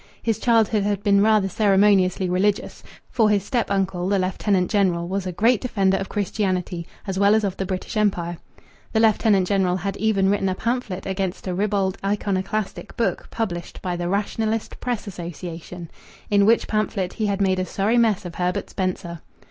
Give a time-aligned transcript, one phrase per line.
[0.23, 5.27] His childhood had been rather ceremoniously religious, for his step uncle, the Lieutenant General, was
[5.27, 8.39] a great defender of Christianity as well as of the British Empire.
[8.93, 13.95] The Lieutenant General had even written a pamphlet against a ribald iconoclastic book published by
[13.95, 15.87] the Rationalist Press Association,
[16.31, 19.21] in which pamphlet he had made a sorry mess of Herbert Spencer.